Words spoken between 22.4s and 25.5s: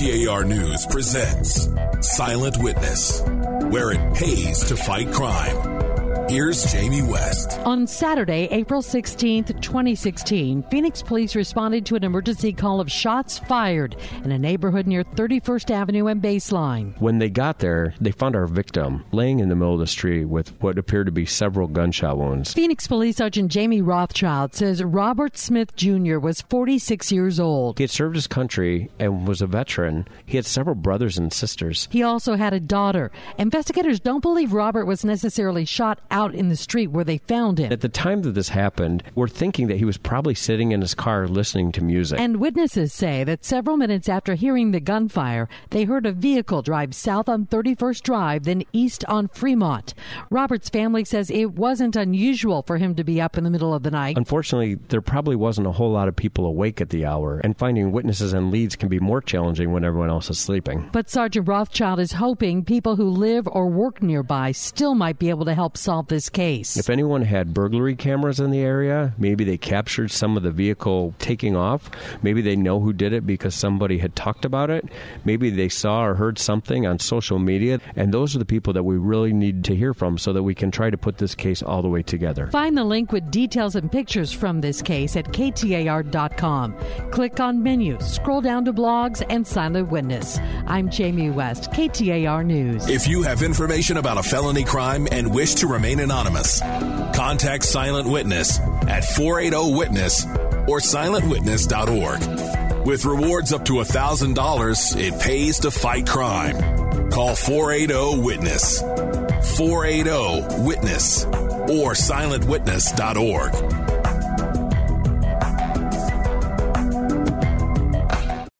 Phoenix Police Sergeant Jamie Rothschild says Robert